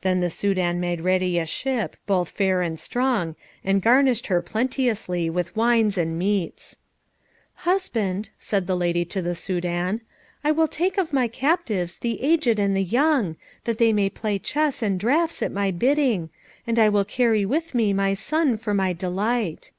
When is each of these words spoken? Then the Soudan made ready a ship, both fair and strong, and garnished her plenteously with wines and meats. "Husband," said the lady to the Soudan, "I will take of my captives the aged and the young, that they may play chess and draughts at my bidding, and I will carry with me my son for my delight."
Then 0.00 0.20
the 0.20 0.30
Soudan 0.30 0.80
made 0.80 1.02
ready 1.02 1.38
a 1.38 1.44
ship, 1.44 1.96
both 2.06 2.30
fair 2.30 2.62
and 2.62 2.80
strong, 2.80 3.36
and 3.62 3.82
garnished 3.82 4.28
her 4.28 4.40
plenteously 4.40 5.28
with 5.28 5.54
wines 5.54 5.98
and 5.98 6.18
meats. 6.18 6.78
"Husband," 7.56 8.30
said 8.38 8.66
the 8.66 8.74
lady 8.74 9.04
to 9.04 9.20
the 9.20 9.34
Soudan, 9.34 10.00
"I 10.42 10.50
will 10.50 10.66
take 10.66 10.96
of 10.96 11.12
my 11.12 11.28
captives 11.28 11.98
the 11.98 12.22
aged 12.22 12.58
and 12.58 12.74
the 12.74 12.82
young, 12.82 13.36
that 13.64 13.76
they 13.76 13.92
may 13.92 14.08
play 14.08 14.38
chess 14.38 14.80
and 14.82 14.98
draughts 14.98 15.42
at 15.42 15.52
my 15.52 15.72
bidding, 15.72 16.30
and 16.66 16.78
I 16.78 16.88
will 16.88 17.04
carry 17.04 17.44
with 17.44 17.74
me 17.74 17.92
my 17.92 18.14
son 18.14 18.56
for 18.56 18.72
my 18.72 18.94
delight." 18.94 19.72